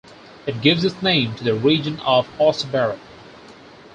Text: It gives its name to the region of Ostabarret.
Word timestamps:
It 0.47 0.61
gives 0.63 0.83
its 0.83 0.99
name 1.03 1.35
to 1.35 1.43
the 1.43 1.53
region 1.53 1.99
of 1.99 2.27
Ostabarret. 2.39 2.97